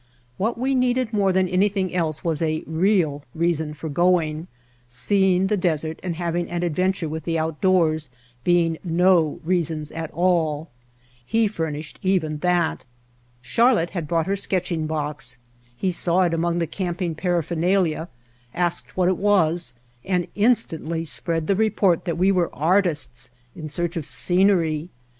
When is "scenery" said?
24.07-24.89